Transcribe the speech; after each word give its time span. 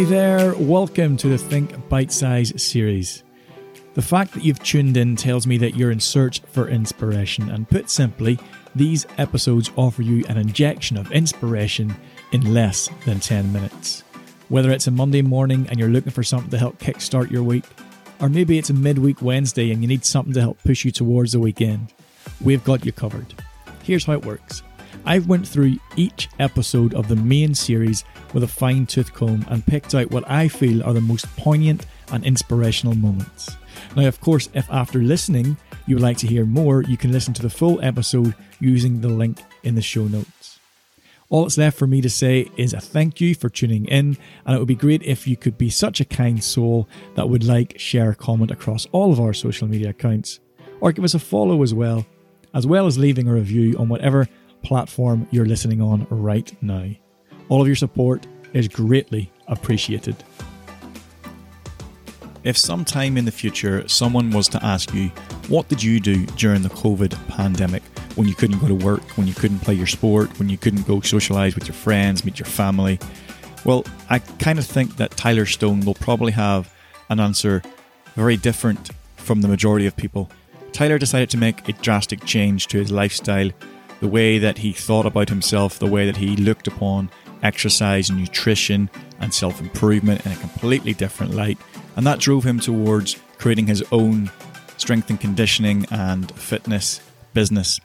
Hi 0.00 0.06
there, 0.06 0.54
welcome 0.54 1.18
to 1.18 1.28
the 1.28 1.36
Think 1.36 1.90
Bite 1.90 2.10
Size 2.10 2.54
series. 2.56 3.22
The 3.92 4.00
fact 4.00 4.32
that 4.32 4.42
you've 4.42 4.62
tuned 4.62 4.96
in 4.96 5.14
tells 5.14 5.46
me 5.46 5.58
that 5.58 5.76
you're 5.76 5.90
in 5.90 6.00
search 6.00 6.40
for 6.40 6.70
inspiration, 6.70 7.50
and 7.50 7.68
put 7.68 7.90
simply, 7.90 8.38
these 8.74 9.06
episodes 9.18 9.70
offer 9.76 10.00
you 10.00 10.24
an 10.30 10.38
injection 10.38 10.96
of 10.96 11.12
inspiration 11.12 11.94
in 12.32 12.54
less 12.54 12.88
than 13.04 13.20
10 13.20 13.52
minutes. 13.52 14.02
Whether 14.48 14.70
it's 14.70 14.86
a 14.86 14.90
Monday 14.90 15.20
morning 15.20 15.66
and 15.68 15.78
you're 15.78 15.90
looking 15.90 16.12
for 16.12 16.22
something 16.22 16.50
to 16.50 16.56
help 16.56 16.78
kickstart 16.78 17.30
your 17.30 17.42
week, 17.42 17.66
or 18.22 18.30
maybe 18.30 18.56
it's 18.56 18.70
a 18.70 18.74
midweek 18.74 19.20
Wednesday 19.20 19.70
and 19.70 19.82
you 19.82 19.86
need 19.86 20.06
something 20.06 20.32
to 20.32 20.40
help 20.40 20.64
push 20.64 20.82
you 20.82 20.92
towards 20.92 21.32
the 21.32 21.40
weekend, 21.40 21.92
we've 22.40 22.64
got 22.64 22.86
you 22.86 22.92
covered. 22.92 23.34
Here's 23.82 24.06
how 24.06 24.14
it 24.14 24.24
works. 24.24 24.62
I've 25.04 25.26
went 25.26 25.48
through 25.48 25.78
each 25.96 26.28
episode 26.38 26.94
of 26.94 27.08
the 27.08 27.16
main 27.16 27.54
series 27.54 28.04
with 28.34 28.42
a 28.42 28.48
fine 28.48 28.86
tooth 28.86 29.12
comb 29.12 29.44
and 29.48 29.66
picked 29.66 29.94
out 29.94 30.10
what 30.10 30.28
I 30.30 30.46
feel 30.48 30.82
are 30.84 30.92
the 30.92 31.00
most 31.00 31.26
poignant 31.36 31.86
and 32.12 32.24
inspirational 32.24 32.94
moments. 32.94 33.56
Now, 33.96 34.06
of 34.06 34.20
course, 34.20 34.48
if 34.54 34.70
after 34.70 34.98
listening 34.98 35.56
you 35.86 35.96
would 35.96 36.02
like 36.02 36.18
to 36.18 36.26
hear 36.26 36.44
more, 36.44 36.82
you 36.82 36.96
can 36.96 37.12
listen 37.12 37.32
to 37.34 37.42
the 37.42 37.50
full 37.50 37.80
episode 37.82 38.34
using 38.60 39.00
the 39.00 39.08
link 39.08 39.42
in 39.62 39.74
the 39.74 39.82
show 39.82 40.04
notes. 40.04 40.58
All 41.30 41.42
that's 41.44 41.58
left 41.58 41.78
for 41.78 41.86
me 41.86 42.00
to 42.00 42.10
say 42.10 42.50
is 42.56 42.74
a 42.74 42.80
thank 42.80 43.20
you 43.20 43.34
for 43.34 43.48
tuning 43.48 43.86
in, 43.86 44.18
and 44.44 44.56
it 44.56 44.58
would 44.58 44.68
be 44.68 44.74
great 44.74 45.02
if 45.04 45.26
you 45.26 45.36
could 45.36 45.56
be 45.56 45.70
such 45.70 46.00
a 46.00 46.04
kind 46.04 46.42
soul 46.42 46.88
that 47.14 47.28
would 47.28 47.44
like, 47.44 47.78
share, 47.78 48.14
comment 48.14 48.50
across 48.50 48.86
all 48.92 49.12
of 49.12 49.20
our 49.20 49.32
social 49.32 49.68
media 49.68 49.90
accounts, 49.90 50.40
or 50.80 50.92
give 50.92 51.04
us 51.04 51.14
a 51.14 51.20
follow 51.20 51.62
as 51.62 51.72
well, 51.72 52.04
as 52.52 52.66
well 52.66 52.86
as 52.86 52.98
leaving 52.98 53.28
a 53.28 53.34
review 53.34 53.76
on 53.78 53.88
whatever 53.88 54.28
platform 54.62 55.26
you're 55.30 55.46
listening 55.46 55.80
on 55.80 56.06
right 56.10 56.54
now. 56.62 56.88
All 57.48 57.60
of 57.60 57.66
your 57.66 57.76
support 57.76 58.26
is 58.52 58.68
greatly 58.68 59.30
appreciated. 59.48 60.16
If 62.42 62.56
sometime 62.56 63.18
in 63.18 63.26
the 63.26 63.32
future 63.32 63.86
someone 63.86 64.30
was 64.30 64.48
to 64.48 64.64
ask 64.64 64.94
you, 64.94 65.08
what 65.48 65.68
did 65.68 65.82
you 65.82 66.00
do 66.00 66.24
during 66.26 66.62
the 66.62 66.70
COVID 66.70 67.28
pandemic 67.28 67.82
when 68.14 68.26
you 68.26 68.34
couldn't 68.34 68.58
go 68.58 68.68
to 68.68 68.74
work, 68.74 69.02
when 69.18 69.26
you 69.26 69.34
couldn't 69.34 69.58
play 69.60 69.74
your 69.74 69.86
sport, 69.86 70.38
when 70.38 70.48
you 70.48 70.56
couldn't 70.56 70.86
go 70.86 70.96
socialise 71.00 71.54
with 71.54 71.68
your 71.68 71.74
friends, 71.74 72.24
meet 72.24 72.38
your 72.38 72.46
family? 72.46 72.98
Well, 73.64 73.84
I 74.08 74.20
kind 74.20 74.58
of 74.58 74.64
think 74.64 74.96
that 74.96 75.10
Tyler 75.12 75.44
Stone 75.44 75.80
will 75.80 75.94
probably 75.94 76.32
have 76.32 76.72
an 77.10 77.20
answer 77.20 77.62
very 78.14 78.36
different 78.36 78.90
from 79.16 79.42
the 79.42 79.48
majority 79.48 79.86
of 79.86 79.96
people. 79.96 80.30
Tyler 80.72 80.98
decided 80.98 81.28
to 81.30 81.36
make 81.36 81.68
a 81.68 81.72
drastic 81.72 82.24
change 82.24 82.68
to 82.68 82.78
his 82.78 82.90
lifestyle, 82.90 83.50
the 84.00 84.08
way 84.08 84.38
that 84.38 84.58
he 84.58 84.72
thought 84.72 85.06
about 85.06 85.28
himself, 85.28 85.78
the 85.78 85.86
way 85.86 86.06
that 86.06 86.16
he 86.16 86.36
looked 86.36 86.66
upon 86.66 87.10
exercise, 87.42 88.10
nutrition, 88.10 88.90
and 89.20 89.32
self 89.32 89.60
improvement 89.60 90.24
in 90.26 90.32
a 90.32 90.36
completely 90.36 90.92
different 90.94 91.34
light 91.34 91.58
and 91.96 92.06
that 92.06 92.18
drove 92.18 92.44
him 92.44 92.58
towards 92.58 93.16
creating 93.38 93.66
his 93.66 93.82
own 93.92 94.30
strength 94.76 95.10
and 95.10 95.20
conditioning 95.20 95.86
and 95.90 96.32
fitness 96.32 97.00
business. 97.34 97.80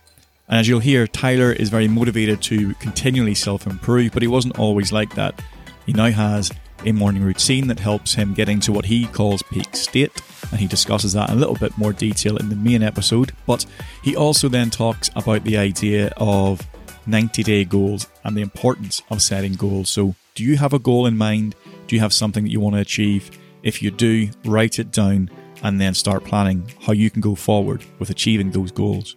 And 0.47 0.59
as 0.59 0.67
you'll 0.67 0.79
hear, 0.79 1.07
Tyler 1.07 1.51
is 1.51 1.69
very 1.69 1.87
motivated 1.87 2.41
to 2.43 2.73
continually 2.75 3.35
self 3.35 3.67
improve, 3.67 4.13
but 4.13 4.21
he 4.21 4.27
wasn't 4.27 4.59
always 4.59 4.91
like 4.91 5.15
that. 5.15 5.41
He 5.85 5.93
now 5.93 6.11
has 6.11 6.51
a 6.83 6.91
morning 6.91 7.23
routine 7.23 7.67
that 7.67 7.79
helps 7.79 8.13
him 8.13 8.33
get 8.33 8.49
into 8.49 8.71
what 8.71 8.85
he 8.85 9.07
calls 9.07 9.41
peak 9.43 9.75
state, 9.75 10.21
and 10.51 10.59
he 10.59 10.67
discusses 10.67 11.13
that 11.13 11.29
in 11.29 11.37
a 11.37 11.39
little 11.39 11.55
bit 11.55 11.77
more 11.77 11.93
detail 11.93 12.37
in 12.37 12.49
the 12.49 12.55
main 12.55 12.83
episode. 12.83 13.31
But 13.45 13.65
he 14.03 14.15
also 14.15 14.49
then 14.49 14.69
talks 14.69 15.09
about 15.15 15.43
the 15.43 15.57
idea 15.57 16.13
of 16.17 16.61
90 17.07 17.43
day 17.43 17.65
goals 17.65 18.07
and 18.23 18.35
the 18.35 18.41
importance 18.41 19.01
of 19.09 19.21
setting 19.21 19.53
goals. 19.53 19.89
So, 19.89 20.15
do 20.33 20.43
you 20.43 20.57
have 20.57 20.73
a 20.73 20.79
goal 20.79 21.05
in 21.05 21.17
mind? 21.17 21.55
Do 21.87 21.95
you 21.95 22.01
have 22.01 22.13
something 22.13 22.43
that 22.43 22.51
you 22.51 22.59
want 22.59 22.75
to 22.75 22.81
achieve? 22.81 23.31
If 23.63 23.81
you 23.81 23.91
do, 23.91 24.29
write 24.43 24.79
it 24.79 24.91
down 24.91 25.29
and 25.63 25.79
then 25.79 25.93
start 25.93 26.23
planning 26.23 26.71
how 26.85 26.93
you 26.93 27.09
can 27.09 27.21
go 27.21 27.35
forward 27.35 27.83
with 27.99 28.09
achieving 28.09 28.51
those 28.51 28.71
goals. 28.71 29.15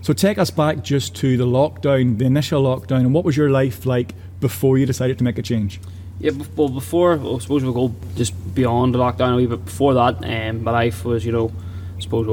So 0.00 0.12
take 0.12 0.38
us 0.38 0.50
back 0.50 0.82
just 0.82 1.14
to 1.16 1.36
the 1.36 1.46
lockdown, 1.46 2.18
the 2.18 2.24
initial 2.24 2.62
lockdown, 2.62 3.00
and 3.00 3.14
what 3.14 3.24
was 3.24 3.36
your 3.36 3.50
life 3.50 3.84
like 3.84 4.14
before 4.40 4.78
you 4.78 4.86
decided 4.86 5.18
to 5.18 5.24
make 5.24 5.38
a 5.38 5.42
change? 5.42 5.80
Yeah, 6.20 6.32
well, 6.56 6.68
before 6.68 7.12
I 7.12 7.38
suppose 7.38 7.62
we'll 7.62 7.72
go 7.72 7.94
just 8.16 8.32
beyond 8.54 8.94
the 8.94 8.98
lockdown 8.98 9.34
a 9.34 9.36
wee 9.36 9.46
bit. 9.46 9.64
Before 9.64 9.94
that, 9.94 10.24
um, 10.24 10.64
my 10.64 10.72
life 10.72 11.04
was 11.04 11.24
you 11.24 11.30
know, 11.30 11.52
I 11.96 12.00
suppose 12.00 12.26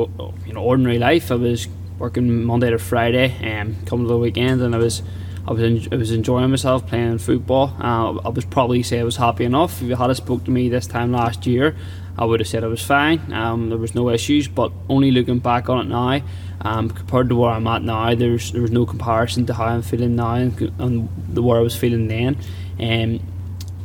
you 0.47 0.53
know, 0.53 0.63
ordinary 0.63 0.97
life. 0.97 1.31
I 1.31 1.35
was 1.35 1.67
working 1.99 2.43
Monday 2.43 2.71
to 2.71 2.79
Friday, 2.79 3.35
and 3.41 3.75
um, 3.75 3.85
coming 3.85 4.05
to 4.05 4.13
the 4.13 4.17
weekend, 4.17 4.61
and 4.61 4.73
I 4.73 4.79
was 4.79 5.03
I 5.47 5.51
was 5.51 5.61
en- 5.61 5.87
I 5.91 5.97
was 5.97 6.11
enjoying 6.11 6.49
myself 6.49 6.87
playing 6.87 7.19
football. 7.19 7.75
Uh, 7.79 8.17
I 8.25 8.29
was 8.29 8.43
probably 8.45 8.81
say 8.81 8.99
I 8.99 9.03
was 9.03 9.17
happy 9.17 9.45
enough. 9.45 9.79
If 9.81 9.87
you 9.87 9.95
had 9.95 10.11
spoke 10.15 10.43
to 10.45 10.51
me 10.51 10.67
this 10.67 10.87
time 10.87 11.11
last 11.11 11.45
year, 11.45 11.75
I 12.17 12.25
would 12.25 12.39
have 12.39 12.47
said 12.47 12.63
I 12.63 12.67
was 12.67 12.81
fine. 12.83 13.31
Um, 13.31 13.69
there 13.69 13.77
was 13.77 13.93
no 13.93 14.09
issues. 14.09 14.47
But 14.47 14.71
only 14.89 15.11
looking 15.11 15.37
back 15.37 15.69
on 15.69 15.85
it 15.85 15.89
now, 15.89 16.21
um, 16.61 16.89
compared 16.89 17.29
to 17.29 17.35
where 17.35 17.51
I'm 17.51 17.67
at 17.67 17.83
now, 17.83 18.15
there's 18.15 18.51
there 18.51 18.63
was 18.63 18.71
no 18.71 18.87
comparison 18.87 19.45
to 19.45 19.53
how 19.53 19.65
I'm 19.65 19.83
feeling 19.83 20.15
now 20.15 20.33
and, 20.33 20.59
and 20.79 21.07
the 21.29 21.43
where 21.43 21.59
I 21.59 21.61
was 21.61 21.75
feeling 21.75 22.07
then. 22.07 22.37
Um, 22.79 23.19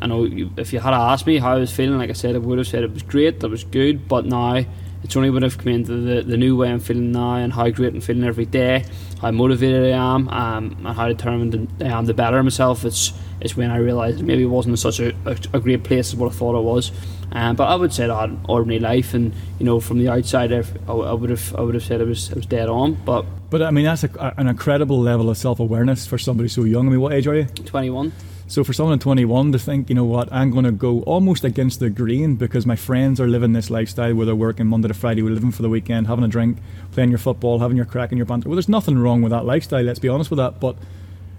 I 0.02 0.06
know 0.06 0.26
if 0.56 0.72
you 0.72 0.80
had 0.80 0.94
asked 0.94 1.26
me 1.26 1.38
how 1.38 1.52
I 1.52 1.58
was 1.58 1.72
feeling, 1.72 1.98
like 1.98 2.10
I 2.10 2.14
said, 2.14 2.34
I 2.34 2.38
would 2.38 2.58
have 2.58 2.66
said 2.66 2.82
it 2.82 2.92
was 2.92 3.02
great, 3.02 3.40
that 3.40 3.48
was 3.48 3.64
good. 3.64 4.08
But 4.08 4.26
now 4.26 4.64
it's 5.02 5.16
only 5.16 5.30
when 5.30 5.44
I've 5.44 5.58
come 5.58 5.68
into 5.68 5.92
the, 5.92 6.22
the 6.22 6.36
new 6.36 6.56
way 6.56 6.70
I'm 6.70 6.80
feeling 6.80 7.12
now 7.12 7.36
and 7.36 7.52
how 7.52 7.68
great 7.70 7.94
I'm 7.94 8.00
feeling 8.00 8.24
every 8.24 8.44
day, 8.44 8.84
how 9.20 9.30
motivated 9.30 9.92
I 9.92 9.96
am, 9.96 10.28
um, 10.28 10.76
and 10.78 10.88
how 10.88 11.08
determined 11.08 11.68
I 11.80 11.86
am 11.86 12.06
to 12.06 12.14
better 12.14 12.42
myself. 12.42 12.84
It's 12.84 13.12
it's 13.40 13.56
when 13.56 13.70
I 13.70 13.78
realised 13.78 14.22
maybe 14.22 14.42
it 14.42 14.46
wasn't 14.46 14.78
such 14.78 15.00
a, 15.00 15.14
a, 15.24 15.36
a, 15.54 15.60
great 15.60 15.82
place 15.82 16.12
as 16.12 16.16
what 16.16 16.30
I 16.30 16.34
thought 16.34 16.58
it 16.58 16.62
was. 16.62 16.92
Um, 17.32 17.56
but 17.56 17.68
I 17.68 17.74
would 17.74 17.92
say 17.92 18.06
that 18.06 18.28
in 18.28 18.38
ordinary 18.46 18.80
life, 18.80 19.14
and 19.14 19.32
you 19.58 19.64
know, 19.64 19.80
from 19.80 19.98
the 19.98 20.08
outside, 20.08 20.52
I, 20.52 20.62
I 20.88 21.12
would 21.14 21.30
have 21.30 21.54
I 21.54 21.62
would 21.62 21.74
have 21.74 21.84
said 21.84 22.00
it 22.00 22.06
was 22.06 22.30
it 22.30 22.36
was 22.36 22.46
dead 22.46 22.68
on. 22.68 22.94
But 22.94 23.24
but 23.48 23.62
I 23.62 23.70
mean, 23.70 23.86
that's 23.86 24.04
a, 24.04 24.34
an 24.36 24.48
incredible 24.48 25.00
level 25.00 25.30
of 25.30 25.38
self 25.38 25.60
awareness 25.60 26.06
for 26.06 26.18
somebody 26.18 26.48
so 26.48 26.64
young. 26.64 26.86
I 26.86 26.90
mean, 26.90 27.00
what 27.00 27.12
age 27.12 27.26
are 27.26 27.34
you? 27.34 27.44
Twenty 27.44 27.88
one. 27.88 28.12
So 28.50 28.64
for 28.64 28.72
someone 28.72 28.98
21 28.98 29.52
to 29.52 29.60
think, 29.60 29.88
you 29.88 29.94
know 29.94 30.02
what, 30.02 30.28
I'm 30.32 30.50
going 30.50 30.64
to 30.64 30.72
go 30.72 31.02
almost 31.02 31.44
against 31.44 31.78
the 31.78 31.88
grain 31.88 32.34
because 32.34 32.66
my 32.66 32.74
friends 32.74 33.20
are 33.20 33.28
living 33.28 33.52
this 33.52 33.70
lifestyle 33.70 34.12
where 34.12 34.26
they're 34.26 34.34
working 34.34 34.66
Monday 34.66 34.88
to 34.88 34.94
Friday, 34.94 35.22
we're 35.22 35.30
living 35.30 35.52
for 35.52 35.62
the 35.62 35.68
weekend, 35.68 36.08
having 36.08 36.24
a 36.24 36.28
drink, 36.28 36.58
playing 36.90 37.10
your 37.10 37.20
football, 37.20 37.60
having 37.60 37.76
your 37.76 37.86
crack 37.86 38.10
and 38.10 38.18
your 38.18 38.26
banter. 38.26 38.48
Well, 38.48 38.56
there's 38.56 38.68
nothing 38.68 38.98
wrong 38.98 39.22
with 39.22 39.30
that 39.30 39.44
lifestyle. 39.44 39.84
Let's 39.84 40.00
be 40.00 40.08
honest 40.08 40.32
with 40.32 40.38
that. 40.38 40.58
But 40.58 40.74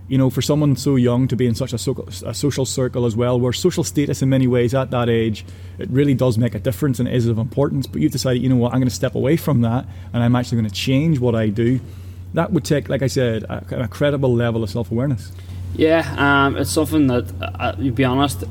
you 0.07 0.17
know, 0.17 0.29
for 0.29 0.41
someone 0.41 0.77
so 0.77 0.95
young 0.95 1.27
to 1.27 1.35
be 1.35 1.47
in 1.47 1.53
such 1.53 1.73
a, 1.73 1.77
so- 1.77 2.07
a 2.25 2.33
social 2.33 2.65
circle 2.65 3.05
as 3.05 3.13
well, 3.13 3.37
where 3.37 3.51
social 3.51 3.83
status 3.83 4.21
in 4.21 4.29
many 4.29 4.47
ways 4.47 4.73
at 4.73 4.91
that 4.91 5.09
age, 5.09 5.45
it 5.79 5.89
really 5.89 6.13
does 6.13 6.37
make 6.37 6.55
a 6.55 6.59
difference 6.59 6.97
and 6.97 7.09
is 7.09 7.27
of 7.27 7.37
importance. 7.37 7.87
But 7.87 8.01
you've 8.01 8.13
decided, 8.13 8.41
you 8.41 8.47
know 8.47 8.55
what, 8.55 8.71
I'm 8.71 8.79
going 8.79 8.87
to 8.87 8.95
step 8.95 9.15
away 9.15 9.35
from 9.35 9.63
that 9.63 9.85
and 10.13 10.23
I'm 10.23 10.33
actually 10.33 10.59
going 10.59 10.69
to 10.69 10.75
change 10.75 11.19
what 11.19 11.35
I 11.35 11.49
do. 11.49 11.81
That 12.35 12.53
would 12.53 12.63
take, 12.63 12.87
like 12.87 13.01
I 13.01 13.07
said, 13.07 13.43
a, 13.43 13.81
a 13.83 13.87
credible 13.89 14.33
level 14.33 14.63
of 14.63 14.69
self 14.69 14.91
awareness. 14.91 15.33
Yeah, 15.75 16.05
um, 16.17 16.57
it's 16.57 16.71
something 16.71 17.07
that, 17.07 17.31
uh, 17.41 17.71
to 17.73 17.91
be 17.91 18.03
honest, 18.03 18.43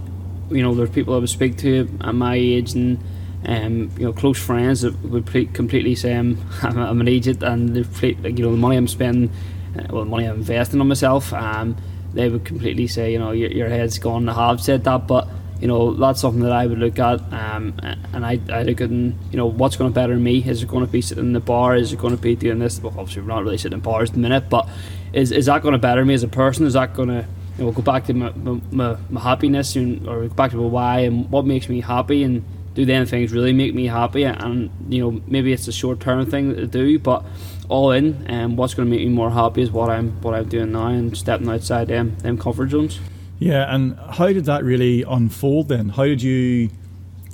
you 0.50 0.62
know, 0.62 0.74
there's 0.74 0.90
people 0.90 1.14
I 1.14 1.18
would 1.18 1.28
speak 1.28 1.58
to 1.58 1.88
at 2.00 2.14
my 2.14 2.34
age 2.34 2.72
and, 2.74 2.98
um, 3.46 3.90
you 3.98 4.06
know, 4.06 4.12
close 4.12 4.38
friends 4.38 4.80
that 4.82 4.94
would 5.04 5.26
completely 5.54 5.94
say 5.94 6.14
I'm, 6.16 6.38
I'm 6.62 7.00
an 7.00 7.08
agent 7.08 7.42
and 7.42 7.76
you 7.76 8.14
know, 8.42 8.50
the 8.50 8.56
money 8.56 8.76
I'm 8.76 8.88
spending, 8.88 9.30
uh, 9.78 9.84
well, 9.90 10.04
the 10.04 10.10
money 10.10 10.24
I'm 10.24 10.36
investing 10.36 10.80
on 10.80 10.88
myself, 10.88 11.32
um, 11.32 11.76
they 12.14 12.28
would 12.28 12.44
completely 12.44 12.86
say, 12.86 13.12
you 13.12 13.18
know, 13.18 13.32
your, 13.32 13.50
your 13.50 13.68
head's 13.68 13.98
gone. 13.98 14.28
I 14.28 14.48
have 14.48 14.60
said 14.60 14.84
that, 14.84 15.06
but 15.06 15.28
you 15.60 15.68
know 15.68 15.94
that's 15.94 16.20
something 16.20 16.42
that 16.42 16.52
I 16.52 16.66
would 16.66 16.78
look 16.78 16.98
at, 16.98 17.20
um, 17.32 17.74
and 17.82 18.24
I, 18.24 18.40
I 18.50 18.62
look 18.62 18.80
at 18.80 18.90
you 18.90 19.14
know 19.32 19.46
what's 19.46 19.76
going 19.76 19.90
to 19.90 19.94
better 19.94 20.16
me. 20.16 20.38
Is 20.38 20.62
it 20.62 20.68
going 20.68 20.84
to 20.84 20.90
be 20.90 21.02
sitting 21.02 21.24
in 21.24 21.32
the 21.32 21.40
bar? 21.40 21.76
Is 21.76 21.92
it 21.92 21.98
going 21.98 22.16
to 22.16 22.20
be 22.20 22.34
doing 22.34 22.58
this? 22.58 22.80
Well, 22.80 22.94
obviously 22.98 23.22
we're 23.22 23.28
not 23.28 23.44
really 23.44 23.58
sitting 23.58 23.76
in 23.76 23.80
bars 23.80 24.10
at 24.10 24.14
the 24.14 24.20
minute, 24.20 24.48
but 24.48 24.68
is 25.12 25.32
is 25.32 25.46
that 25.46 25.62
going 25.62 25.72
to 25.72 25.78
better 25.78 26.04
me 26.04 26.14
as 26.14 26.22
a 26.22 26.28
person? 26.28 26.66
Is 26.66 26.72
that 26.72 26.94
going 26.94 27.08
to 27.08 27.26
you 27.58 27.64
know 27.64 27.72
go 27.72 27.82
back 27.82 28.06
to 28.06 28.14
my, 28.14 28.32
my, 28.70 28.96
my 29.10 29.20
happiness 29.20 29.76
and, 29.76 30.08
or 30.08 30.26
go 30.26 30.34
back 30.34 30.50
to 30.52 30.56
my 30.56 30.66
why 30.66 31.00
and 31.00 31.30
what 31.30 31.44
makes 31.44 31.68
me 31.68 31.80
happy 31.80 32.22
and 32.22 32.44
do 32.74 32.84
then 32.84 33.04
things 33.04 33.32
really 33.32 33.52
make 33.52 33.74
me 33.74 33.86
happy 33.86 34.24
and 34.24 34.70
you 34.88 35.02
know 35.02 35.20
maybe 35.26 35.52
it's 35.52 35.66
a 35.68 35.72
short 35.72 36.00
term 36.00 36.24
thing 36.24 36.54
to 36.54 36.66
do 36.66 36.98
but 36.98 37.24
all 37.68 37.90
in 37.92 38.24
and 38.26 38.44
um, 38.52 38.56
what's 38.56 38.74
going 38.74 38.88
to 38.88 38.90
make 38.90 39.06
me 39.06 39.12
more 39.12 39.30
happy 39.30 39.62
is 39.62 39.70
what 39.70 39.90
I'm 39.90 40.12
what 40.22 40.34
I'm 40.34 40.48
doing 40.48 40.72
now 40.72 40.88
and 40.88 41.16
stepping 41.16 41.48
outside 41.48 41.88
them 41.88 42.16
them 42.18 42.38
comfort 42.38 42.70
zones. 42.70 42.98
Yeah, 43.40 43.74
and 43.74 43.98
how 43.98 44.26
did 44.26 44.44
that 44.44 44.64
really 44.64 45.02
unfold 45.02 45.68
then? 45.68 45.88
How 45.88 46.04
did 46.04 46.22
you 46.22 46.68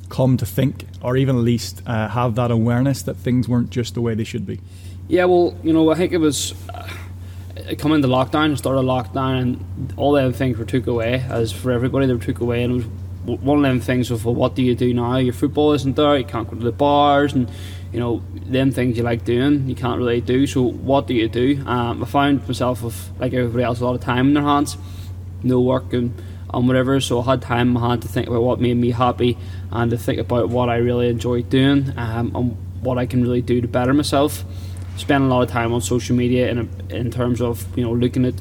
come 0.09 0.37
to 0.37 0.47
think, 0.47 0.87
or 1.03 1.17
even 1.17 1.37
at 1.37 1.43
least 1.43 1.83
uh, 1.85 2.09
have 2.09 2.37
that 2.37 2.53
awareness 2.53 3.03
that 3.03 3.17
things 3.17 3.49
weren't 3.49 3.71
just 3.71 3.95
the 3.95 4.01
way 4.01 4.15
they 4.15 4.25
should 4.25 4.47
be? 4.47 4.61
Yeah, 5.09 5.25
well, 5.25 5.59
you 5.65 5.73
know, 5.73 5.91
I 5.91 5.97
think 5.97 6.13
it 6.13 6.19
was 6.19 6.55
uh, 6.73 6.89
coming 7.77 8.03
to 8.03 8.09
lockdown, 8.09 8.57
started 8.57 8.83
lockdown, 8.83 9.43
and 9.43 9.95
all 9.97 10.13
them 10.13 10.33
things 10.33 10.57
were 10.57 10.65
took 10.65 10.87
away. 10.87 11.25
As 11.29 11.51
for 11.51 11.73
everybody, 11.73 12.07
they 12.07 12.15
were 12.15 12.21
took 12.21 12.39
away, 12.39 12.63
and 12.63 12.73
it 12.73 12.87
was 13.27 13.41
one 13.41 13.59
of 13.59 13.65
them 13.65 13.81
things 13.81 14.13
of, 14.13 14.25
well, 14.25 14.37
what 14.37 14.55
do 14.55 14.63
you 14.63 14.77
do 14.77 14.95
now? 14.95 15.17
Your 15.17 15.35
football 15.35 15.73
isn't 15.73 15.97
there, 15.97 16.17
you 16.17 16.25
can't 16.25 16.49
go 16.49 16.57
to 16.57 16.63
the 16.63 16.71
bars, 16.71 17.33
and 17.33 17.51
you 17.93 17.99
know, 17.99 18.23
them 18.33 18.71
things 18.71 18.97
you 18.97 19.03
like 19.03 19.25
doing, 19.25 19.69
you 19.69 19.75
can't 19.75 19.99
really 19.99 20.21
do. 20.21 20.47
So, 20.47 20.63
what 20.63 21.09
do 21.09 21.15
you 21.15 21.29
do? 21.29 21.65
Um, 21.67 22.05
I 22.05 22.07
found 22.07 22.47
myself 22.47 22.83
with, 22.83 23.11
like 23.19 23.33
everybody 23.33 23.65
else, 23.65 23.81
a 23.81 23.85
lot 23.85 23.97
of 23.97 24.03
time 24.03 24.29
in 24.29 24.35
their 24.35 24.45
hands 24.45 24.77
no 25.47 25.61
work 25.61 25.93
and 25.93 26.15
and 26.53 26.67
whatever. 26.67 27.01
So 27.01 27.21
I 27.21 27.25
had 27.25 27.43
time 27.43 27.77
I 27.77 27.91
had 27.91 28.03
to 28.03 28.09
think 28.09 28.29
about 28.29 28.43
what 28.43 28.61
made 28.61 28.77
me 28.77 28.91
happy 28.91 29.37
and 29.71 29.91
to 29.91 29.99
think 29.99 30.19
about 30.21 30.49
what 30.49 30.69
I 30.69 30.77
really 30.77 31.09
enjoyed 31.09 31.51
doing 31.51 31.93
um, 31.97 32.35
and 32.35 32.57
what 32.81 32.99
I 32.99 33.07
can 33.07 33.23
really 33.23 33.43
do 33.43 33.61
to 33.61 33.69
better 33.69 33.93
myself. 33.93 34.45
Spend 34.97 35.25
a 35.25 35.27
lot 35.27 35.43
of 35.43 35.51
time 35.51 35.73
on 35.73 35.81
social 35.81 36.17
media 36.17 36.51
in 36.51 36.59
a, 36.59 36.95
in 36.95 37.11
terms 37.11 37.41
of 37.41 37.67
you 37.77 37.85
know 37.85 37.93
looking 37.93 38.25
at 38.25 38.35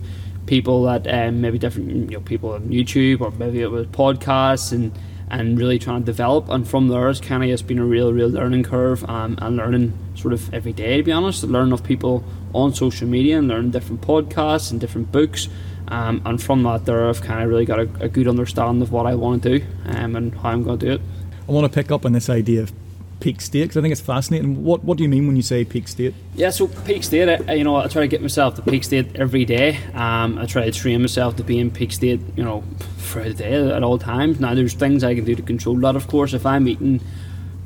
people 0.46 0.84
that 0.84 1.08
um, 1.08 1.42
maybe 1.42 1.58
different 1.58 1.90
you 2.12 2.18
know 2.18 2.22
people 2.22 2.52
on 2.52 2.70
YouTube 2.70 3.22
or 3.22 3.32
maybe 3.32 3.62
it 3.62 3.72
was 3.72 3.88
podcasts 3.88 4.72
and 4.72 4.98
and 5.30 5.58
really 5.58 5.80
trying 5.80 6.02
to 6.02 6.06
develop. 6.06 6.50
And 6.50 6.68
from 6.68 6.88
there, 6.88 7.10
it's 7.10 7.20
kind 7.20 7.44
of 7.44 7.50
just 7.50 7.68
been 7.68 7.80
a 7.80 7.86
real, 7.86 8.14
real 8.14 8.30
learning 8.30 8.64
curve 8.64 9.04
um, 9.10 9.38
and 9.42 9.58
learning 9.58 9.98
sort 10.16 10.34
of 10.34 10.54
every 10.54 10.74
day, 10.74 10.98
to 10.98 11.04
be 11.04 11.12
honest. 11.12 11.44
Learning 11.44 11.74
of 11.74 11.84
people 11.84 12.24
on 12.54 12.74
social 12.74 13.08
media 13.08 13.38
and 13.38 13.48
learning 13.48 13.72
different 13.72 14.02
podcasts 14.02 14.72
and 14.72 14.80
different 14.80 15.12
books. 15.12 15.48
Um, 15.88 16.22
and 16.26 16.42
from 16.42 16.64
that, 16.64 16.86
there, 16.86 17.08
I've 17.08 17.22
kind 17.22 17.44
of 17.44 17.50
really 17.50 17.66
got 17.66 17.80
a, 17.80 17.90
a, 18.00 18.10
good 18.10 18.28
understanding 18.28 18.82
of 18.82 18.92
what 18.92 19.06
I 19.06 19.14
want 19.14 19.44
to 19.44 19.60
do 19.60 19.66
um, 19.86 20.16
and 20.16 20.34
how 20.34 20.50
I'm 20.50 20.64
going 20.64 20.80
to 20.80 20.86
do 20.86 20.92
it. 20.94 21.02
I 21.48 21.52
want 21.52 21.72
to 21.72 21.74
pick 21.74 21.92
up 21.92 22.06
on 22.06 22.12
this 22.14 22.28
idea 22.30 22.64
of 22.64 22.74
peak 23.20 23.40
state 23.40 23.64
because 23.64 23.78
I 23.78 23.82
think 23.82 23.92
it's 23.92 24.02
fascinating. 24.02 24.64
What 24.64 24.84
what 24.84 24.98
do 24.98 25.04
you 25.04 25.10
mean 25.10 25.28
when 25.28 25.36
you 25.36 25.42
say 25.42 25.64
peak 25.64 25.88
state? 25.88 26.14
Yeah, 26.34 26.50
so 26.50 26.68
peak 26.68 27.04
state, 27.04 27.30
I, 27.48 27.54
you 27.54 27.64
know, 27.64 27.76
I 27.76 27.88
try 27.88 28.02
to 28.02 28.08
get 28.08 28.22
myself 28.22 28.56
to 28.56 28.62
peak 28.62 28.84
state 28.84 29.16
every 29.16 29.46
day. 29.46 29.80
Um, 29.94 30.38
I 30.38 30.46
try 30.46 30.66
to 30.66 30.72
train 30.72 31.02
myself 31.02 31.36
to 31.38 31.44
be 31.44 31.60
in 31.60 31.72
peak 31.72 31.92
state, 31.92 32.20
you 32.36 32.44
know, 32.44 32.64
for 32.98 33.24
the 33.24 33.34
day 33.34 33.72
at 33.72 33.84
all 33.84 33.98
times. 34.00 34.40
Now, 34.40 34.56
there's 34.56 34.74
things 34.74 35.04
I 35.04 35.16
can 35.16 35.24
do 35.24 35.36
to 35.36 35.42
control 35.42 35.78
that, 35.78 35.96
of 35.96 36.08
course. 36.08 36.34
If 36.34 36.46
I'm 36.46 36.68
eating 36.68 37.00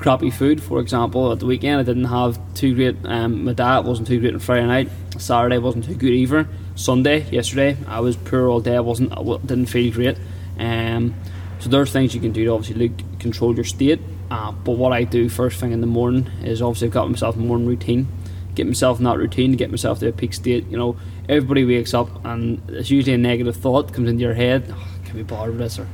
crappy 0.00 0.30
food, 0.30 0.62
for 0.62 0.80
example, 0.80 1.30
at 1.30 1.38
the 1.38 1.46
weekend 1.46 1.78
I 1.78 1.82
didn't 1.82 2.04
have 2.04 2.38
too 2.54 2.74
great. 2.74 2.96
Um, 3.04 3.44
my 3.44 3.52
diet 3.52 3.84
wasn't 3.84 4.08
too 4.08 4.18
great 4.18 4.34
on 4.34 4.40
Friday 4.40 4.66
night. 4.66 4.88
Saturday 5.18 5.58
wasn't 5.58 5.84
too 5.84 5.94
good 5.94 6.12
either. 6.12 6.48
Sunday, 6.80 7.28
yesterday, 7.30 7.76
I 7.86 8.00
was 8.00 8.16
poor 8.16 8.48
all 8.48 8.60
day. 8.60 8.74
I 8.74 8.80
wasn't, 8.80 9.12
I 9.12 9.22
didn't 9.22 9.66
feel 9.66 9.92
great. 9.92 10.16
Um, 10.58 11.14
so 11.58 11.68
there's 11.68 11.92
things 11.92 12.14
you 12.14 12.22
can 12.22 12.32
do 12.32 12.46
to 12.46 12.52
obviously 12.52 12.88
look, 12.88 13.20
control 13.20 13.54
your 13.54 13.64
state. 13.64 14.00
Uh, 14.30 14.52
but 14.52 14.72
what 14.72 14.90
I 14.90 15.04
do 15.04 15.28
first 15.28 15.60
thing 15.60 15.72
in 15.72 15.82
the 15.82 15.86
morning 15.86 16.26
is 16.42 16.62
obviously 16.62 16.88
I've 16.88 16.94
got 16.94 17.10
myself 17.10 17.36
a 17.36 17.38
morning 17.38 17.66
routine. 17.66 18.08
Get 18.54 18.66
myself 18.66 18.96
in 18.98 19.04
that 19.04 19.18
routine, 19.18 19.50
to 19.50 19.58
get 19.58 19.70
myself 19.70 19.98
to 19.98 20.08
a 20.08 20.12
peak 20.12 20.32
state. 20.32 20.66
You 20.68 20.78
know, 20.78 20.96
everybody 21.28 21.66
wakes 21.66 21.92
up 21.92 22.24
and 22.24 22.62
it's 22.70 22.90
usually 22.90 23.12
a 23.12 23.18
negative 23.18 23.56
thought 23.56 23.92
comes 23.92 24.08
into 24.08 24.22
your 24.22 24.34
head. 24.34 24.72
Oh, 24.74 24.88
can 25.04 25.16
be 25.16 25.22
bothered 25.22 25.58
with 25.58 25.60
this 25.60 25.78
or 25.78 25.86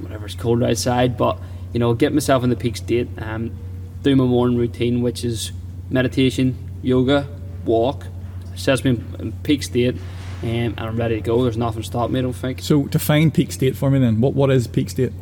whatever. 0.00 0.24
It's 0.24 0.34
cold 0.34 0.62
outside, 0.62 1.18
but 1.18 1.38
you 1.74 1.78
know, 1.78 1.92
get 1.92 2.14
myself 2.14 2.42
in 2.42 2.48
the 2.48 2.56
peak 2.56 2.78
state. 2.78 3.08
Um, 3.18 3.54
do 4.02 4.16
my 4.16 4.24
morning 4.24 4.56
routine, 4.56 5.02
which 5.02 5.26
is 5.26 5.52
meditation, 5.90 6.56
yoga, 6.82 7.28
walk. 7.66 8.06
Sets 8.56 8.84
me 8.84 9.00
in 9.18 9.32
peak 9.42 9.62
state. 9.62 9.96
And 10.42 10.78
I'm 10.78 10.96
ready 10.96 11.16
to 11.16 11.20
go. 11.22 11.42
There's 11.42 11.56
nothing 11.56 11.82
to 11.82 11.86
stop 11.86 12.10
me, 12.10 12.18
I 12.18 12.22
don't 12.22 12.32
think. 12.32 12.60
So, 12.60 12.84
to 12.84 12.88
define 12.90 13.30
peak 13.30 13.52
state 13.52 13.76
for 13.76 13.90
me 13.90 13.98
then. 13.98 14.20
What 14.20 14.34
What 14.34 14.50
is 14.50 14.66
peak 14.66 14.90
state? 14.90 15.12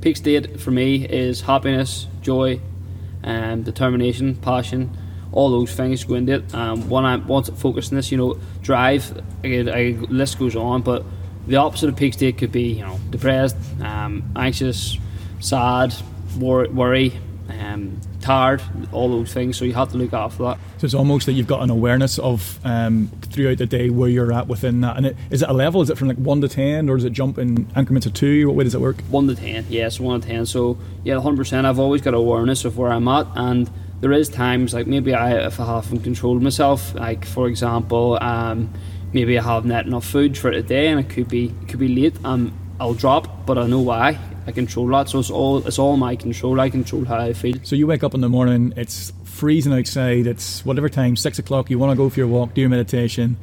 Peak 0.00 0.16
state 0.16 0.60
for 0.60 0.70
me 0.70 1.04
is 1.04 1.40
happiness, 1.42 2.06
joy, 2.22 2.60
um, 3.24 3.62
determination, 3.62 4.36
passion, 4.36 4.96
all 5.32 5.50
those 5.50 5.72
things 5.74 6.04
go 6.04 6.14
into 6.14 6.34
it. 6.34 6.54
Um, 6.54 6.88
when 6.88 7.04
I 7.04 7.16
once 7.16 7.48
focused 7.50 7.92
on 7.92 7.96
this, 7.96 8.12
you 8.12 8.18
know, 8.18 8.38
drive. 8.60 9.16
Again, 9.42 9.68
I, 9.68 9.96
list 10.08 10.38
goes 10.38 10.54
on, 10.54 10.82
but 10.82 11.04
the 11.46 11.56
opposite 11.56 11.88
of 11.88 11.96
peak 11.96 12.14
state 12.14 12.38
could 12.38 12.52
be, 12.52 12.74
you 12.74 12.82
know, 12.82 13.00
depressed, 13.10 13.56
um, 13.80 14.30
anxious, 14.36 14.98
sad, 15.40 15.94
wor- 16.36 16.68
worry, 16.68 17.18
um, 17.72 18.00
tired, 18.20 18.62
all 18.92 19.08
those 19.08 19.32
things. 19.32 19.56
So 19.56 19.64
you 19.64 19.74
have 19.74 19.90
to 19.92 19.98
look 19.98 20.12
after 20.12 20.42
that. 20.44 20.58
So 20.78 20.84
it's 20.84 20.94
almost 20.94 21.26
that 21.26 21.32
you've 21.32 21.46
got 21.46 21.62
an 21.62 21.70
awareness 21.70 22.18
of 22.18 22.58
um, 22.64 23.10
throughout 23.22 23.58
the 23.58 23.66
day 23.66 23.90
where 23.90 24.08
you're 24.08 24.32
at 24.32 24.48
within 24.48 24.80
that. 24.82 24.96
And 24.96 25.06
it, 25.06 25.16
is 25.30 25.42
it 25.42 25.48
a 25.48 25.52
level? 25.52 25.82
Is 25.82 25.90
it 25.90 25.98
from 25.98 26.08
like 26.08 26.18
one 26.18 26.40
to 26.40 26.48
ten, 26.48 26.88
or 26.88 26.96
does 26.96 27.04
it 27.04 27.12
jump 27.12 27.38
in 27.38 27.70
increments 27.76 28.06
of 28.06 28.14
two? 28.14 28.46
What 28.48 28.56
way 28.56 28.64
does 28.64 28.74
it 28.74 28.80
work? 28.80 29.00
One 29.10 29.26
to 29.28 29.34
ten, 29.34 29.66
yes, 29.68 29.98
one 29.98 30.20
to 30.20 30.28
ten. 30.28 30.46
So 30.46 30.78
yeah, 31.04 31.20
hundred 31.20 31.38
percent. 31.38 31.66
I've 31.66 31.78
always 31.78 32.02
got 32.02 32.14
awareness 32.14 32.64
of 32.64 32.78
where 32.78 32.92
I'm 32.92 33.08
at, 33.08 33.26
and 33.34 33.70
there 34.00 34.12
is 34.12 34.28
times 34.28 34.74
like 34.74 34.86
maybe 34.86 35.14
I 35.14 35.46
if 35.46 35.60
I 35.60 35.66
haven't 35.66 36.00
controlled 36.00 36.42
myself, 36.42 36.94
like 36.94 37.24
for 37.24 37.48
example, 37.48 38.18
um, 38.20 38.72
maybe 39.12 39.38
I 39.38 39.42
haven't 39.42 39.70
had 39.70 39.86
enough 39.86 40.04
food 40.04 40.36
for 40.36 40.50
the 40.50 40.62
day, 40.62 40.88
and 40.88 41.00
it 41.00 41.08
could 41.08 41.28
be 41.28 41.46
it 41.46 41.68
could 41.68 41.80
be 41.80 41.88
late. 41.88 42.16
Um, 42.24 42.52
I'll 42.82 42.94
drop, 42.94 43.46
but 43.46 43.58
I 43.58 43.68
know 43.68 43.78
why 43.78 44.18
I 44.44 44.50
control 44.50 44.88
that. 44.88 45.08
So 45.08 45.20
it's 45.20 45.30
all 45.30 45.64
it's 45.64 45.78
all 45.78 45.96
my 45.96 46.16
control. 46.16 46.58
I 46.58 46.68
control 46.68 47.04
how 47.04 47.18
I 47.18 47.32
feel. 47.32 47.54
So 47.62 47.76
you 47.76 47.86
wake 47.86 48.02
up 48.02 48.12
in 48.12 48.22
the 48.22 48.28
morning, 48.28 48.74
it's 48.76 49.12
freezing 49.22 49.72
outside, 49.72 50.26
it's 50.26 50.64
whatever 50.64 50.88
time, 50.88 51.14
six 51.14 51.38
o'clock, 51.38 51.70
you 51.70 51.78
want 51.78 51.92
to 51.92 51.96
go 51.96 52.10
for 52.10 52.18
your 52.18 52.26
walk, 52.26 52.54
do 52.54 52.60
your 52.60 52.70
meditation, 52.70 53.36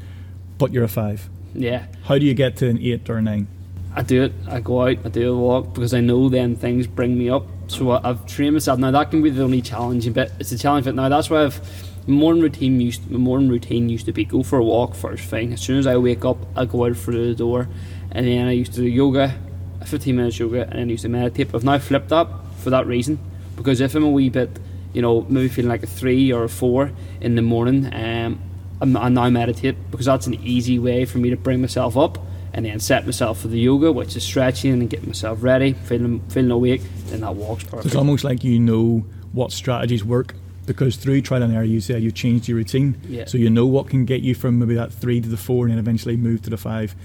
but 0.57 0.73
you're 0.73 0.83
a 0.83 0.89
five. 0.89 1.29
Yeah. 1.53 1.85
How 2.03 2.17
do 2.17 2.25
you 2.25 2.33
get 2.33 2.57
to 2.57 2.67
an 2.67 2.79
eight 2.79 3.09
or 3.09 3.15
a 3.15 3.21
nine? 3.21 3.47
I 3.95 4.01
do 4.01 4.23
it. 4.23 4.33
I 4.45 4.59
go 4.59 4.81
out. 4.81 4.97
I 5.05 5.07
do 5.07 5.33
a 5.33 5.37
walk 5.37 5.73
because 5.73 5.93
I 5.93 6.01
know 6.01 6.27
then 6.27 6.57
things 6.57 6.85
bring 6.85 7.17
me 7.17 7.29
up. 7.29 7.45
So 7.67 7.91
I've 7.91 8.25
trained 8.25 8.55
myself. 8.55 8.77
Now 8.77 8.91
that 8.91 9.09
can 9.09 9.21
be 9.21 9.29
the 9.29 9.43
only 9.43 9.61
challenging 9.61 10.11
bit. 10.11 10.33
It's 10.39 10.51
a 10.51 10.57
challenge 10.57 10.83
bit. 10.83 10.95
Now 10.95 11.07
that's 11.07 11.29
why 11.29 11.45
I've 11.45 11.61
morning 12.07 12.41
routine 12.41 12.81
used. 12.81 13.09
My 13.09 13.17
morning 13.17 13.47
routine 13.47 13.87
used 13.87 14.05
to 14.07 14.11
be 14.11 14.25
go 14.25 14.43
for 14.43 14.59
a 14.59 14.63
walk 14.63 14.95
first 14.95 15.23
thing. 15.29 15.53
As 15.53 15.61
soon 15.61 15.79
as 15.79 15.87
I 15.87 15.95
wake 15.95 16.25
up, 16.25 16.37
I 16.57 16.65
go 16.65 16.85
out 16.85 16.97
through 16.97 17.27
the 17.27 17.35
door, 17.35 17.69
and 18.11 18.27
then 18.27 18.47
I 18.47 18.51
used 18.51 18.73
to 18.73 18.81
do 18.81 18.87
yoga 18.87 19.37
15 19.85 20.15
minutes 20.15 20.39
yoga 20.39 20.63
and 20.63 20.79
then 20.79 20.89
used 20.89 21.03
to 21.03 21.09
meditate. 21.09 21.53
I've 21.53 21.63
now 21.63 21.79
flipped 21.79 22.09
that 22.09 22.27
for 22.57 22.69
that 22.69 22.85
reason 22.85 23.19
because 23.55 23.81
if 23.81 23.95
I'm 23.95 24.03
a 24.03 24.09
wee 24.09 24.29
bit, 24.29 24.49
you 24.93 25.01
know, 25.01 25.21
maybe 25.29 25.47
feeling 25.47 25.69
like 25.69 25.83
a 25.83 25.87
three 25.87 26.31
or 26.31 26.43
a 26.43 26.49
four 26.49 26.91
in 27.21 27.35
the 27.35 27.41
morning, 27.41 27.93
um, 27.93 28.39
I 28.81 29.09
now 29.09 29.29
meditate 29.29 29.91
because 29.91 30.05
that's 30.05 30.27
an 30.27 30.35
easy 30.35 30.79
way 30.79 31.05
for 31.05 31.17
me 31.17 31.29
to 31.29 31.37
bring 31.37 31.61
myself 31.61 31.97
up 31.97 32.17
and 32.53 32.65
then 32.65 32.79
set 32.79 33.05
myself 33.05 33.41
for 33.41 33.47
the 33.47 33.59
yoga, 33.59 33.91
which 33.91 34.15
is 34.15 34.23
stretching 34.23 34.73
and 34.73 34.89
getting 34.89 35.07
myself 35.07 35.43
ready, 35.43 35.73
feeling 35.73 36.21
feeling 36.29 36.49
awake, 36.49 36.81
and 37.11 37.23
that 37.23 37.35
walks 37.35 37.63
perfect. 37.63 37.83
So 37.83 37.87
it's 37.87 37.95
almost 37.95 38.23
like 38.23 38.43
you 38.43 38.59
know 38.59 39.05
what 39.33 39.51
strategies 39.51 40.03
work 40.03 40.33
because 40.65 40.95
through 40.95 41.21
trial 41.21 41.43
and 41.43 41.53
error, 41.53 41.63
you 41.63 41.81
said 41.81 42.01
you 42.01 42.11
changed 42.11 42.47
your 42.47 42.57
routine, 42.57 42.99
yeah. 43.07 43.25
so 43.25 43.37
you 43.37 43.49
know 43.49 43.65
what 43.65 43.89
can 43.89 44.05
get 44.05 44.21
you 44.21 44.33
from 44.33 44.59
maybe 44.59 44.75
that 44.75 44.93
three 44.93 45.19
to 45.19 45.27
the 45.27 45.37
four, 45.37 45.65
and 45.65 45.71
then 45.71 45.79
eventually 45.79 46.15
move 46.15 46.41
to 46.43 46.49
the 46.49 46.57
five. 46.57 46.95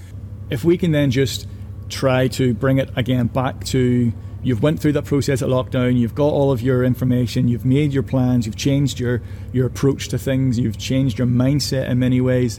If 0.50 0.64
we 0.64 0.76
can 0.78 0.92
then 0.92 1.10
just 1.10 1.48
try 1.88 2.28
to 2.28 2.54
bring 2.54 2.78
it 2.78 2.90
again 2.96 3.26
back 3.26 3.64
to 3.64 4.12
you've 4.42 4.62
went 4.62 4.80
through 4.80 4.92
that 4.92 5.04
process 5.04 5.42
at 5.42 5.48
lockdown 5.48 5.98
you've 5.98 6.14
got 6.14 6.28
all 6.28 6.50
of 6.50 6.62
your 6.62 6.82
information 6.82 7.46
you've 7.46 7.64
made 7.64 7.92
your 7.92 8.02
plans 8.02 8.46
you've 8.46 8.56
changed 8.56 8.98
your 8.98 9.20
your 9.52 9.66
approach 9.66 10.08
to 10.08 10.18
things 10.18 10.58
you've 10.58 10.78
changed 10.78 11.18
your 11.18 11.26
mindset 11.26 11.88
in 11.88 11.98
many 11.98 12.20
ways 12.22 12.58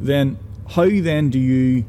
then 0.00 0.38
how 0.68 0.88
then 0.88 1.30
do 1.30 1.38
you 1.38 1.84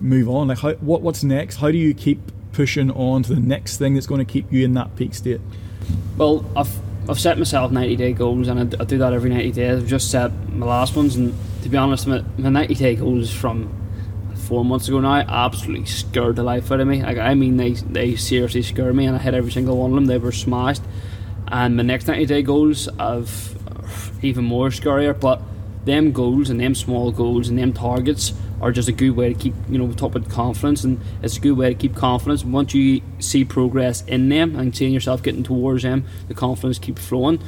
move 0.00 0.28
on? 0.28 0.48
Like 0.48 0.58
how, 0.58 0.72
what 0.74 1.02
what's 1.02 1.24
next? 1.24 1.56
How 1.56 1.70
do 1.70 1.78
you 1.78 1.94
keep 1.94 2.20
pushing 2.52 2.90
on 2.90 3.22
to 3.24 3.34
the 3.34 3.40
next 3.40 3.78
thing 3.78 3.94
that's 3.94 4.06
going 4.06 4.24
to 4.24 4.30
keep 4.30 4.52
you 4.52 4.64
in 4.64 4.74
that 4.74 4.94
peak 4.96 5.14
state? 5.14 5.40
Well 6.16 6.44
i've 6.56 6.72
I've 7.08 7.20
set 7.20 7.36
myself 7.38 7.70
90 7.70 7.96
day 7.96 8.12
goals 8.12 8.48
and 8.48 8.74
I, 8.74 8.82
I 8.82 8.84
do 8.84 8.96
that 8.98 9.12
every 9.12 9.28
90 9.28 9.52
days. 9.52 9.82
I've 9.82 9.88
just 9.88 10.10
set 10.10 10.32
my 10.50 10.66
last 10.66 10.96
ones 10.96 11.16
and 11.16 11.34
to 11.62 11.68
be 11.68 11.76
honest, 11.76 12.06
my, 12.06 12.24
my 12.38 12.48
90 12.48 12.74
day 12.74 12.96
goals 12.96 13.32
from 13.32 13.70
four 14.44 14.64
months 14.64 14.88
ago 14.88 15.00
now 15.00 15.14
absolutely 15.14 15.86
scared 15.86 16.36
the 16.36 16.42
life 16.42 16.70
out 16.70 16.80
of 16.80 16.86
me. 16.86 17.02
Like, 17.02 17.18
I 17.18 17.34
mean, 17.34 17.56
they 17.56 17.72
they 17.72 18.16
seriously 18.16 18.62
scared 18.62 18.94
me, 18.94 19.06
and 19.06 19.16
I 19.16 19.18
hit 19.18 19.34
every 19.34 19.50
single 19.50 19.76
one 19.76 19.90
of 19.90 19.94
them. 19.96 20.06
They 20.06 20.18
were 20.18 20.32
smashed. 20.32 20.82
And 21.48 21.76
my 21.76 21.82
next 21.82 22.06
90 22.06 22.26
day 22.26 22.42
goals 22.42 22.88
have 22.98 23.56
uh, 23.68 23.88
even 24.22 24.44
more 24.44 24.68
scarier, 24.68 25.18
but 25.18 25.40
them 25.84 26.12
goals 26.12 26.50
and 26.50 26.60
them 26.60 26.74
small 26.74 27.12
goals 27.12 27.48
and 27.48 27.58
them 27.58 27.72
targets 27.72 28.32
are 28.60 28.72
just 28.72 28.88
a 28.88 28.92
good 28.92 29.10
way 29.10 29.32
to 29.32 29.38
keep, 29.38 29.54
you 29.68 29.78
know, 29.78 29.92
top 29.92 30.14
about 30.14 30.30
confidence, 30.30 30.84
and 30.84 31.00
it's 31.22 31.36
a 31.36 31.40
good 31.40 31.52
way 31.52 31.68
to 31.68 31.74
keep 31.74 31.94
confidence. 31.94 32.44
Once 32.44 32.74
you 32.74 33.02
see 33.18 33.44
progress 33.44 34.02
in 34.06 34.28
them 34.28 34.56
and 34.56 34.74
seeing 34.74 34.92
yourself 34.92 35.22
getting 35.22 35.42
towards 35.42 35.82
them, 35.82 36.06
the 36.28 36.34
confidence 36.34 36.78
keeps 36.78 37.06
flowing. 37.06 37.42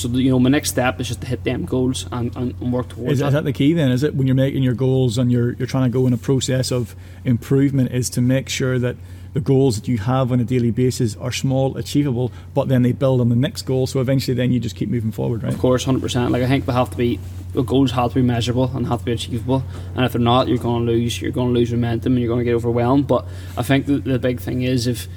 So 0.00 0.08
you 0.08 0.30
know, 0.30 0.38
my 0.38 0.50
next 0.50 0.70
step 0.70 1.00
is 1.00 1.08
just 1.08 1.20
to 1.20 1.26
hit 1.26 1.44
them 1.44 1.64
goals 1.64 2.06
and, 2.10 2.34
and, 2.36 2.54
and 2.60 2.72
work 2.72 2.88
towards. 2.88 3.12
Is, 3.12 3.18
that. 3.20 3.28
is 3.28 3.32
that 3.34 3.44
the 3.44 3.52
key 3.52 3.72
then? 3.72 3.90
Is 3.90 4.02
it 4.02 4.14
when 4.14 4.26
you're 4.26 4.36
making 4.36 4.62
your 4.62 4.74
goals 4.74 5.18
and 5.18 5.30
you're 5.30 5.52
you're 5.52 5.66
trying 5.66 5.90
to 5.90 5.92
go 5.92 6.06
in 6.06 6.12
a 6.12 6.18
process 6.18 6.72
of 6.72 6.96
improvement? 7.24 7.92
Is 7.92 8.08
to 8.10 8.20
make 8.20 8.48
sure 8.48 8.78
that 8.78 8.96
the 9.32 9.40
goals 9.40 9.76
that 9.76 9.86
you 9.86 9.98
have 9.98 10.32
on 10.32 10.40
a 10.40 10.44
daily 10.44 10.70
basis 10.70 11.14
are 11.16 11.30
small, 11.30 11.76
achievable, 11.76 12.32
but 12.52 12.68
then 12.68 12.82
they 12.82 12.92
build 12.92 13.20
on 13.20 13.28
the 13.28 13.36
next 13.36 13.62
goal. 13.62 13.86
So 13.86 14.00
eventually, 14.00 14.34
then 14.34 14.50
you 14.52 14.58
just 14.58 14.74
keep 14.74 14.88
moving 14.88 15.12
forward, 15.12 15.42
right? 15.42 15.52
Of 15.52 15.60
course, 15.60 15.84
hundred 15.84 16.02
percent. 16.02 16.32
Like 16.32 16.42
I 16.42 16.48
think 16.48 16.66
they 16.66 16.72
have 16.72 16.90
to 16.90 16.96
be 16.96 17.20
the 17.52 17.62
goals 17.62 17.92
have 17.92 18.10
to 18.10 18.14
be 18.16 18.22
measurable 18.22 18.70
and 18.74 18.86
have 18.86 19.00
to 19.00 19.04
be 19.04 19.12
achievable. 19.12 19.62
And 19.94 20.04
if 20.04 20.12
they're 20.12 20.20
not, 20.20 20.48
you're 20.48 20.58
going 20.58 20.86
to 20.86 20.92
lose. 20.92 21.20
You're 21.20 21.32
going 21.32 21.52
to 21.52 21.58
lose 21.58 21.72
momentum 21.72 22.14
and 22.14 22.20
you're 22.20 22.28
going 22.28 22.40
to 22.40 22.44
get 22.44 22.54
overwhelmed. 22.54 23.06
But 23.06 23.26
I 23.56 23.62
think 23.62 23.86
the, 23.86 23.98
the 23.98 24.18
big 24.18 24.40
thing 24.40 24.62
is 24.62 24.86
if 24.86 25.08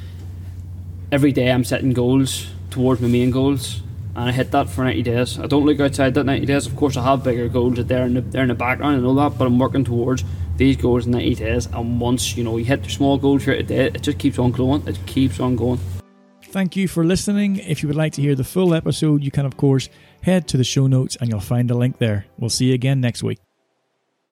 every 1.11 1.31
day 1.31 1.51
I'm 1.51 1.63
setting 1.63 1.93
goals 1.93 2.47
towards 2.69 3.01
my 3.01 3.07
main 3.07 3.29
goals 3.29 3.81
and 4.15 4.29
I 4.29 4.31
hit 4.31 4.51
that 4.51 4.69
for 4.69 4.83
90 4.83 5.01
days. 5.03 5.39
I 5.39 5.47
don't 5.47 5.65
look 5.65 5.79
outside 5.79 6.13
that 6.13 6.25
90 6.25 6.45
days. 6.45 6.67
Of 6.67 6.75
course, 6.75 6.97
I 6.97 7.03
have 7.03 7.23
bigger 7.23 7.47
goals 7.49 7.75
that 7.75 7.87
they're 7.87 8.05
in 8.05 8.13
the, 8.13 8.21
they're 8.21 8.43
in 8.43 8.49
the 8.49 8.55
background. 8.55 8.97
I 8.97 8.99
know 8.99 9.15
that, 9.15 9.37
but 9.37 9.45
I'm 9.45 9.57
working 9.57 9.83
towards 9.83 10.23
these 10.57 10.77
goals 10.77 11.05
in 11.05 11.11
90 11.13 11.35
days. 11.35 11.65
And 11.67 11.99
once 11.99 12.37
you 12.37 12.43
know 12.43 12.57
you 12.57 12.65
hit 12.65 12.83
the 12.83 12.89
small 12.89 13.17
goals 13.17 13.43
here 13.45 13.55
today, 13.55 13.87
it 13.87 14.01
just 14.01 14.19
keeps 14.19 14.37
on 14.37 14.51
going. 14.51 14.87
It 14.87 15.03
keeps 15.05 15.39
on 15.39 15.55
going. 15.55 15.79
Thank 16.43 16.75
you 16.75 16.87
for 16.87 17.03
listening. 17.03 17.55
If 17.57 17.81
you 17.81 17.87
would 17.87 17.95
like 17.95 18.13
to 18.13 18.21
hear 18.21 18.35
the 18.35 18.43
full 18.43 18.75
episode, 18.75 19.23
you 19.23 19.31
can 19.31 19.47
of 19.47 19.57
course 19.57 19.89
head 20.21 20.47
to 20.49 20.57
the 20.57 20.63
show 20.63 20.85
notes 20.85 21.17
and 21.19 21.27
you'll 21.29 21.39
find 21.39 21.71
a 21.71 21.75
link 21.75 21.97
there. 21.97 22.27
We'll 22.37 22.51
see 22.51 22.65
you 22.65 22.75
again 22.75 23.01
next 23.01 23.23
week. 23.23 23.42